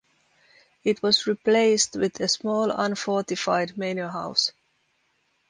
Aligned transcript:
It 0.83 1.03
was 1.03 1.27
replaced 1.27 1.95
with 1.95 2.19
a 2.21 2.27
small 2.27 2.71
unfortified 2.71 3.77
manor 3.77 4.07
house. 4.09 4.51